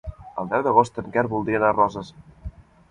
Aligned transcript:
El 0.43 0.47
deu 0.53 0.63
d'agost 0.67 0.97
en 1.03 1.13
Quer 1.17 1.25
voldria 1.35 1.63
anar 1.63 1.71
a 1.73 1.77
Roses. 1.79 2.13